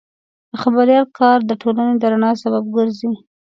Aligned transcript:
د 0.51 0.53
خبریال 0.63 1.05
کار 1.19 1.39
د 1.45 1.51
ټولنې 1.61 1.95
د 1.97 2.03
رڼا 2.11 2.31
سبب 2.43 2.63
ګرځي. 2.75 3.11